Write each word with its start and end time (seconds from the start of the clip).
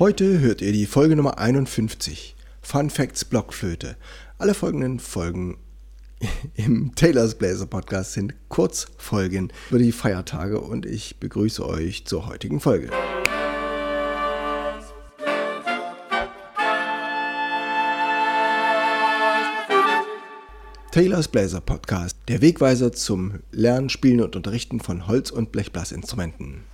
Heute 0.00 0.40
hört 0.40 0.62
ihr 0.62 0.72
die 0.72 0.86
Folge 0.86 1.14
Nummer 1.14 1.38
51, 1.38 2.34
Fun 2.62 2.88
Facts 2.88 3.22
Blockflöte. 3.22 3.98
Alle 4.38 4.54
folgenden 4.54 4.98
Folgen 4.98 5.58
im 6.54 6.94
Taylor's 6.94 7.34
Blazer 7.34 7.66
Podcast 7.66 8.14
sind 8.14 8.32
Kurzfolgen 8.48 9.52
über 9.68 9.78
die 9.78 9.92
Feiertage 9.92 10.58
und 10.58 10.86
ich 10.86 11.20
begrüße 11.20 11.68
euch 11.68 12.06
zur 12.06 12.26
heutigen 12.28 12.60
Folge. 12.60 12.88
Taylor's 20.92 21.28
Blazer 21.28 21.60
Podcast, 21.60 22.16
der 22.28 22.40
Wegweiser 22.40 22.92
zum 22.92 23.40
Lernen, 23.52 23.90
Spielen 23.90 24.22
und 24.22 24.34
Unterrichten 24.34 24.80
von 24.80 25.06
Holz- 25.06 25.30
und 25.30 25.52
Blechblasinstrumenten. 25.52 26.69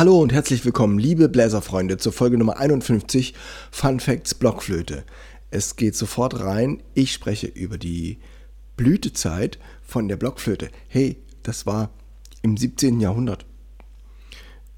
Hallo 0.00 0.18
und 0.18 0.32
herzlich 0.32 0.64
willkommen, 0.64 0.98
liebe 0.98 1.28
Bläserfreunde, 1.28 1.98
zur 1.98 2.14
Folge 2.14 2.38
Nummer 2.38 2.56
51 2.56 3.34
Fun 3.70 4.00
Facts 4.00 4.34
Blockflöte. 4.34 5.04
Es 5.50 5.76
geht 5.76 5.94
sofort 5.94 6.40
rein. 6.40 6.82
Ich 6.94 7.12
spreche 7.12 7.48
über 7.48 7.76
die 7.76 8.18
Blütezeit 8.78 9.58
von 9.82 10.08
der 10.08 10.16
Blockflöte. 10.16 10.70
Hey, 10.88 11.18
das 11.42 11.66
war 11.66 11.90
im 12.40 12.56
17. 12.56 12.98
Jahrhundert. 12.98 13.44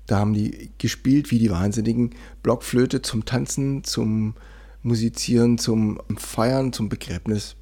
Da 0.08 0.18
haben 0.18 0.34
die 0.34 0.72
gespielt 0.78 1.30
wie 1.30 1.38
die 1.38 1.52
Wahnsinnigen. 1.52 2.16
Blockflöte 2.42 3.00
zum 3.00 3.24
Tanzen, 3.24 3.84
zum 3.84 4.34
Musizieren, 4.82 5.56
zum 5.56 6.00
Feiern, 6.16 6.72
zum 6.72 6.88
Begräbnis 6.88 7.54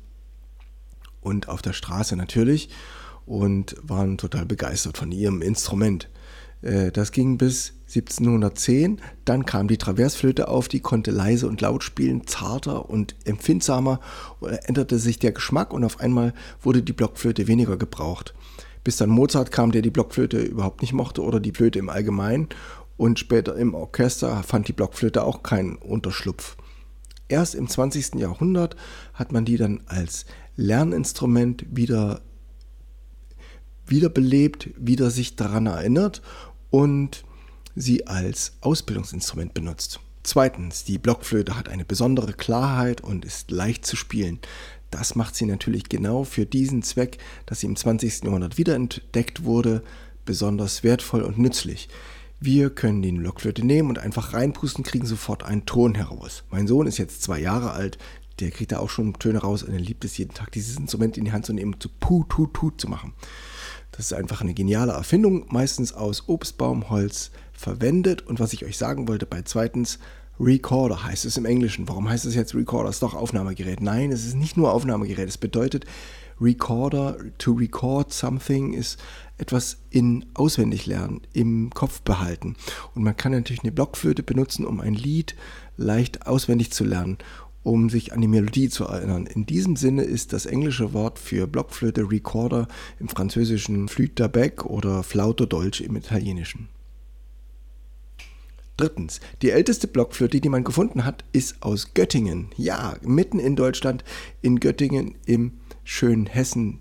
und 1.21 1.51
auf 1.51 1.61
der 1.61 1.75
Straße 1.75 2.17
natürlich 2.17 2.71
und 3.27 3.77
waren 3.83 4.17
total 4.17 4.47
begeistert 4.47 4.97
von 4.97 5.13
ihrem 5.13 5.43
Instrument. 5.43 6.09
Äh, 6.63 6.91
das 6.93 7.13
ging 7.13 7.39
bis 7.39 7.75
1710. 7.89 9.01
Dann 9.25 9.47
kam 9.47 9.69
die 9.69 9.79
Traversflöte 9.79 10.49
auf, 10.49 10.69
die 10.69 10.81
konnte 10.81 11.11
leise 11.11 11.49
und 11.49 11.61
laut 11.61 11.83
spielen, 11.83 12.27
zarter 12.27 12.89
und 12.89 13.17
empfindsamer. 13.25 14.01
Änderte 14.65 14.99
sich 14.99 15.19
der 15.19 15.33
Geschmack 15.33 15.73
und 15.73 15.85
auf 15.85 16.01
einmal 16.01 16.33
wurde 16.63 16.83
die 16.83 16.93
Blockflöte 16.93 17.47
weniger 17.49 17.77
gebraucht. 17.77 18.35
Bis 18.85 18.97
dann 18.97 19.11
Mozart 19.11 19.51
kam, 19.51 19.73
der 19.73 19.83
die 19.83 19.91
Blockflöte 19.91 20.39
überhaupt 20.41 20.81
nicht 20.81 20.93
mochte 20.93 21.23
oder 21.23 21.41
die 21.41 21.53
Flöte 21.53 21.79
im 21.79 21.89
Allgemeinen. 21.89 22.49
Und 22.97 23.19
später 23.19 23.57
im 23.57 23.75
Orchester 23.75 24.43
fand 24.43 24.69
die 24.69 24.73
Blockflöte 24.73 25.25
auch 25.25 25.43
keinen 25.43 25.77
Unterschlupf. 25.77 26.57
Erst 27.29 27.55
im 27.55 27.69
20. 27.69 28.17
Jahrhundert 28.17 28.77
hat 29.15 29.33
man 29.33 29.45
die 29.45 29.57
dann 29.57 29.81
als 29.87 30.27
Lerninstrument 30.57 31.65
wieder 31.71 32.21
wiederbelebt, 33.87 34.71
wieder 34.77 35.11
sich 35.11 35.37
daran 35.37 35.67
erinnert 35.67 36.23
und 36.71 37.25
sie 37.75 38.07
als 38.07 38.53
Ausbildungsinstrument 38.61 39.55
benutzt. 39.55 40.01
Zweitens, 40.23 40.85
die 40.85 40.99
Blockflöte 40.99 41.57
hat 41.57 41.69
eine 41.69 41.85
besondere 41.85 42.33
Klarheit 42.33 43.01
und 43.01 43.25
ist 43.25 43.51
leicht 43.51 43.87
zu 43.87 43.97
spielen. 43.97 44.39
Das 44.91 45.15
macht 45.15 45.35
sie 45.35 45.47
natürlich 45.47 45.89
genau 45.89 46.25
für 46.25 46.47
diesen 46.47 46.83
Zweck, 46.83 47.19
dass 47.47 47.61
sie 47.61 47.67
im 47.67 47.77
20. 47.77 48.25
Jahrhundert 48.25 48.59
wiederentdeckt 48.59 49.45
wurde, 49.45 49.83
besonders 50.25 50.83
wertvoll 50.83 51.23
und 51.23 51.39
nützlich. 51.39 51.89
Wir 52.39 52.71
können 52.71 53.03
die 53.03 53.13
Blockflöte 53.13 53.65
nehmen 53.65 53.89
und 53.89 53.99
einfach 53.99 54.33
reinpusten, 54.33 54.85
kriegen 54.85 55.07
sofort 55.07 55.43
einen 55.43 55.67
Ton 55.67 55.95
heraus. 55.95 56.45
Mein 56.51 56.67
Sohn 56.67 56.87
ist 56.87 56.99
jetzt 56.99 57.23
zwei 57.23 57.39
Jahre 57.39 57.73
alt, 57.73 57.99
der 58.41 58.51
kriegt 58.51 58.73
da 58.73 58.79
auch 58.79 58.91
schon 58.91 59.13
Töne 59.15 59.39
raus 59.39 59.63
und 59.63 59.73
er 59.73 59.81
liebt 59.81 60.05
es 60.05 60.17
jeden 60.17 60.35
Tag, 60.35 60.51
dieses 60.53 60.77
Instrument 60.77 61.19
in 61.19 61.25
die 61.25 61.33
Hand 61.33 61.47
zu 61.47 61.53
nehmen 61.53 61.75
und 61.75 61.83
zu 61.83 61.89
pu, 61.89 62.25
tu, 62.25 62.47
tu 62.47 62.71
zu 62.71 62.89
machen. 62.89 63.13
Das 63.93 64.07
ist 64.07 64.13
einfach 64.13 64.41
eine 64.41 64.55
geniale 64.55 64.93
Erfindung, 64.93 65.47
meistens 65.51 65.93
aus 65.93 66.29
Obstbaumholz 66.29 67.31
verwendet. 67.53 68.27
Und 68.27 68.41
was 68.41 68.53
ich 68.53 68.65
euch 68.65 68.79
sagen 68.79 69.09
wollte 69.09 69.27
bei 69.27 69.43
zweitens, 69.43 69.99
Recorder 70.39 71.05
heißt 71.05 71.27
es 71.27 71.37
im 71.37 71.45
Englischen. 71.45 71.89
Warum 71.89 72.09
heißt 72.09 72.25
es 72.25 72.35
jetzt 72.35 72.55
Recorder? 72.55 72.89
Es 72.89 72.97
ist 72.97 73.03
doch 73.03 73.15
Aufnahmegerät. 73.15 73.81
Nein, 73.83 74.11
es 74.11 74.25
ist 74.25 74.37
nicht 74.37 74.57
nur 74.57 74.73
Aufnahmegerät. 74.73 75.29
Es 75.29 75.37
bedeutet, 75.37 75.85
Recorder, 76.41 77.19
to 77.37 77.53
record 77.53 78.13
something 78.13 78.73
ist 78.73 78.99
etwas 79.37 79.79
in 79.91 80.25
auswendig 80.35 80.87
lernen, 80.87 81.21
im 81.35 81.71
Kopf 81.71 82.01
behalten. 82.01 82.57
Und 82.95 83.03
man 83.03 83.17
kann 83.17 83.33
natürlich 83.33 83.63
eine 83.63 83.73
Blockflöte 83.73 84.23
benutzen, 84.23 84.65
um 84.65 84.81
ein 84.81 84.95
Lied 84.95 85.37
leicht 85.77 86.27
auswendig 86.27 86.73
zu 86.73 86.85
lernen, 86.85 87.19
um 87.63 87.91
sich 87.91 88.13
an 88.13 88.21
die 88.21 88.29
Melodie 88.29 88.69
zu 88.69 88.85
erinnern. 88.85 89.27
In 89.27 89.47
diesem 89.47 89.77
Sinne 89.77 90.03
ist 90.03 90.33
das 90.33 90.47
englische 90.47 90.93
Wort 90.93 91.19
für 91.19 91.47
Blockflöte 91.47 92.11
Recorder 92.11 92.69
im 92.99 93.09
französischen 93.09 93.89
Flûte 93.89 94.29
bec 94.29 94.65
oder 94.65 95.03
Flauto 95.03 95.47
dolce 95.47 95.81
im 95.81 95.97
italienischen. 95.97 96.69
Drittens, 98.77 99.21
die 99.43 99.51
älteste 99.51 99.89
Blockflöte, 99.89 100.41
die 100.41 100.49
man 100.49 100.65
gefunden 100.65 101.05
hat, 101.05 101.25
ist 101.33 101.63
aus 101.63 101.93
Göttingen. 101.93 102.49
Ja, 102.57 102.97
mitten 103.03 103.39
in 103.39 103.55
Deutschland, 103.55 104.05
in 104.41 104.59
Göttingen 104.59 105.17
im 105.27 105.53
schönen 105.85 106.27
Hessen 106.27 106.79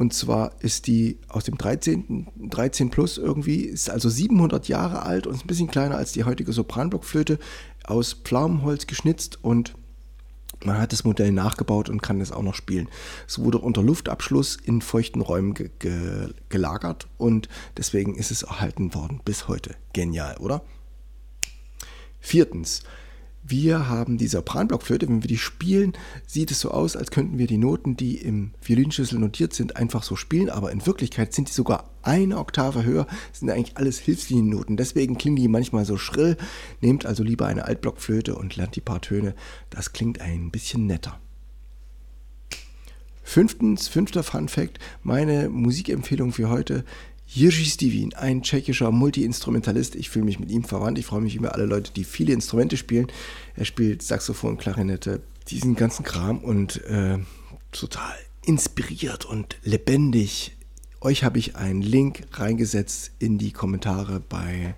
und 0.00 0.14
zwar 0.14 0.52
ist 0.60 0.86
die 0.86 1.18
aus 1.28 1.44
dem 1.44 1.58
13. 1.58 2.28
13 2.48 2.88
plus 2.88 3.18
irgendwie, 3.18 3.64
ist 3.64 3.90
also 3.90 4.08
700 4.08 4.66
Jahre 4.66 5.02
alt 5.02 5.26
und 5.26 5.34
ist 5.34 5.44
ein 5.44 5.46
bisschen 5.46 5.70
kleiner 5.70 5.98
als 5.98 6.12
die 6.12 6.24
heutige 6.24 6.54
Sopranblockflöte, 6.54 7.38
aus 7.84 8.14
Pflaumenholz 8.14 8.86
geschnitzt 8.86 9.44
und 9.44 9.74
man 10.64 10.78
hat 10.78 10.92
das 10.92 11.04
Modell 11.04 11.32
nachgebaut 11.32 11.88
und 11.88 12.02
kann 12.02 12.20
es 12.20 12.32
auch 12.32 12.42
noch 12.42 12.54
spielen. 12.54 12.88
Es 13.26 13.38
wurde 13.38 13.58
unter 13.58 13.82
Luftabschluss 13.82 14.56
in 14.56 14.82
feuchten 14.82 15.20
Räumen 15.20 15.54
ge 15.54 15.70
ge 15.78 16.34
gelagert 16.48 17.08
und 17.18 17.48
deswegen 17.76 18.14
ist 18.14 18.30
es 18.30 18.42
erhalten 18.42 18.94
worden 18.94 19.20
bis 19.24 19.48
heute. 19.48 19.74
Genial, 19.92 20.36
oder? 20.38 20.62
Viertens, 22.20 22.82
wir 23.42 23.88
haben 23.88 24.18
die 24.18 24.28
Sopranblockflöte, 24.28 25.08
wenn 25.08 25.22
wir 25.22 25.28
die 25.28 25.38
spielen, 25.38 25.94
sieht 26.26 26.50
es 26.50 26.60
so 26.60 26.70
aus, 26.70 26.96
als 26.96 27.10
könnten 27.10 27.38
wir 27.38 27.46
die 27.46 27.58
Noten, 27.58 27.96
die 27.96 28.16
im 28.16 28.52
Violinschlüssel 28.62 29.18
notiert 29.18 29.54
sind, 29.54 29.76
einfach 29.76 30.02
so 30.02 30.14
spielen, 30.14 30.50
aber 30.50 30.70
in 30.70 30.84
Wirklichkeit 30.86 31.32
sind 31.32 31.48
die 31.48 31.52
sogar 31.52 31.90
eine 32.02 32.38
Oktave 32.38 32.84
höher, 32.84 33.06
sind 33.32 33.50
eigentlich 33.50 33.76
alles 33.76 33.98
Hilfsliniennoten. 33.98 34.76
Deswegen 34.76 35.18
klingen 35.18 35.36
die 35.36 35.48
manchmal 35.48 35.84
so 35.84 35.96
schrill. 35.96 36.36
Nehmt 36.80 37.06
also 37.06 37.22
lieber 37.22 37.46
eine 37.46 37.64
Altblockflöte 37.64 38.34
und 38.34 38.56
lernt 38.56 38.76
die 38.76 38.80
paar 38.80 39.00
Töne. 39.00 39.34
Das 39.70 39.92
klingt 39.92 40.20
ein 40.20 40.50
bisschen 40.50 40.86
netter. 40.86 41.18
Fünftens, 43.22 43.88
fünfter 43.88 44.22
Fun 44.22 44.48
Fact, 44.48 44.78
meine 45.02 45.48
Musikempfehlung 45.48 46.32
für 46.32 46.48
heute 46.48 46.84
Jiří 47.32 47.64
Stevin, 47.64 48.12
ein 48.14 48.42
tschechischer 48.42 48.90
Multi-Instrumentalist. 48.90 49.94
Ich 49.94 50.10
fühle 50.10 50.24
mich 50.24 50.40
mit 50.40 50.50
ihm 50.50 50.64
verwandt. 50.64 50.98
Ich 50.98 51.06
freue 51.06 51.20
mich 51.20 51.36
über 51.36 51.54
alle 51.54 51.64
Leute, 51.64 51.92
die 51.92 52.02
viele 52.02 52.32
Instrumente 52.32 52.76
spielen. 52.76 53.06
Er 53.54 53.64
spielt 53.64 54.02
Saxophon, 54.02 54.58
Klarinette, 54.58 55.22
diesen 55.46 55.76
ganzen 55.76 56.04
Kram 56.04 56.38
und 56.38 56.84
äh, 56.86 57.18
total 57.70 58.14
inspiriert 58.44 59.26
und 59.26 59.58
lebendig. 59.62 60.56
Euch 61.00 61.22
habe 61.22 61.38
ich 61.38 61.54
einen 61.54 61.82
Link 61.82 62.26
reingesetzt 62.32 63.12
in 63.20 63.38
die 63.38 63.52
Kommentare 63.52 64.18
bei 64.18 64.74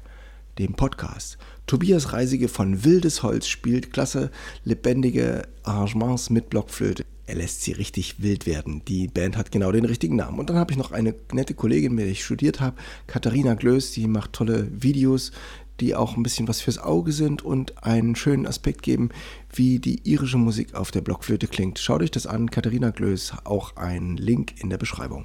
dem 0.58 0.74
Podcast. 0.74 1.38
Tobias 1.66 2.12
Reisige 2.12 2.48
von 2.48 2.84
Wildes 2.84 3.22
Holz 3.22 3.46
spielt 3.46 3.94
klasse, 3.94 4.30
lebendige 4.64 5.48
Arrangements 5.62 6.28
mit 6.28 6.50
Blockflöte 6.50 7.02
er 7.32 7.38
lässt 7.38 7.62
sie 7.62 7.72
richtig 7.72 8.22
wild 8.22 8.44
werden. 8.44 8.82
Die 8.86 9.08
Band 9.08 9.38
hat 9.38 9.50
genau 9.50 9.72
den 9.72 9.86
richtigen 9.86 10.16
Namen. 10.16 10.38
Und 10.38 10.50
dann 10.50 10.58
habe 10.58 10.70
ich 10.70 10.76
noch 10.76 10.92
eine 10.92 11.14
nette 11.32 11.54
Kollegin, 11.54 11.94
mit 11.94 12.04
der 12.04 12.12
ich 12.12 12.24
studiert 12.24 12.60
habe, 12.60 12.76
Katharina 13.06 13.54
Glöß, 13.54 13.92
die 13.92 14.06
macht 14.06 14.34
tolle 14.34 14.68
Videos, 14.70 15.32
die 15.80 15.94
auch 15.94 16.14
ein 16.14 16.22
bisschen 16.22 16.46
was 16.46 16.60
fürs 16.60 16.76
Auge 16.76 17.12
sind 17.12 17.42
und 17.42 17.84
einen 17.84 18.16
schönen 18.16 18.46
Aspekt 18.46 18.82
geben, 18.82 19.08
wie 19.50 19.78
die 19.78 20.06
irische 20.06 20.36
Musik 20.36 20.74
auf 20.74 20.90
der 20.90 21.00
Blockflöte 21.00 21.46
klingt. 21.46 21.78
Schaut 21.78 22.02
euch 22.02 22.10
das 22.10 22.26
an, 22.26 22.50
Katharina 22.50 22.90
Glöß, 22.90 23.32
auch 23.44 23.76
ein 23.76 24.18
Link 24.18 24.60
in 24.60 24.68
der 24.68 24.76
Beschreibung. 24.76 25.24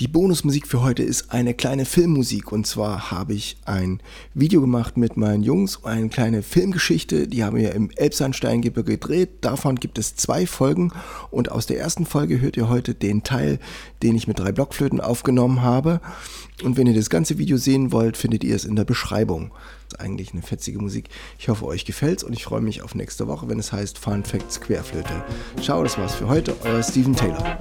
Die 0.00 0.08
Bonusmusik 0.08 0.66
für 0.66 0.82
heute 0.82 1.04
ist 1.04 1.30
eine 1.30 1.54
kleine 1.54 1.84
Filmmusik 1.84 2.50
und 2.50 2.66
zwar 2.66 3.12
habe 3.12 3.32
ich 3.32 3.56
ein 3.64 4.00
Video 4.34 4.60
gemacht 4.60 4.96
mit 4.96 5.16
meinen 5.16 5.44
Jungs, 5.44 5.84
eine 5.84 6.08
kleine 6.08 6.42
Filmgeschichte, 6.42 7.28
die 7.28 7.44
haben 7.44 7.56
wir 7.56 7.72
im 7.76 7.90
Elbsandsteingebirge 7.94 8.98
gedreht. 8.98 9.30
Davon 9.42 9.76
gibt 9.76 9.98
es 9.98 10.16
zwei 10.16 10.46
Folgen 10.46 10.90
und 11.30 11.52
aus 11.52 11.66
der 11.66 11.78
ersten 11.78 12.06
Folge 12.06 12.40
hört 12.40 12.56
ihr 12.56 12.68
heute 12.68 12.92
den 12.92 13.22
Teil, 13.22 13.60
den 14.02 14.16
ich 14.16 14.26
mit 14.26 14.40
drei 14.40 14.50
Blockflöten 14.50 15.00
aufgenommen 15.00 15.62
habe. 15.62 16.00
Und 16.64 16.76
wenn 16.76 16.88
ihr 16.88 16.94
das 16.94 17.08
ganze 17.08 17.38
Video 17.38 17.56
sehen 17.56 17.92
wollt, 17.92 18.16
findet 18.16 18.42
ihr 18.42 18.56
es 18.56 18.64
in 18.64 18.74
der 18.74 18.84
Beschreibung. 18.84 19.52
Das 19.88 20.00
ist 20.00 20.00
eigentlich 20.00 20.32
eine 20.32 20.42
fetzige 20.42 20.80
Musik. 20.80 21.08
Ich 21.38 21.48
hoffe, 21.48 21.66
euch 21.66 21.84
gefällt's 21.84 22.24
und 22.24 22.32
ich 22.32 22.42
freue 22.42 22.62
mich 22.62 22.82
auf 22.82 22.96
nächste 22.96 23.28
Woche, 23.28 23.48
wenn 23.48 23.60
es 23.60 23.70
heißt 23.70 23.96
Fun 23.98 24.24
Facts 24.24 24.60
Querflöte. 24.60 25.24
Ciao, 25.62 25.84
das 25.84 25.96
war's 25.98 26.16
für 26.16 26.26
heute, 26.26 26.56
euer 26.64 26.82
Steven 26.82 27.14
Taylor. 27.14 27.60